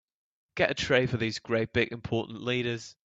Get 0.55 0.71
a 0.71 0.73
tray 0.73 1.05
for 1.05 1.17
these 1.17 1.37
great 1.37 1.73
big 1.73 1.91
important 1.91 2.41
leaders. 2.41 2.95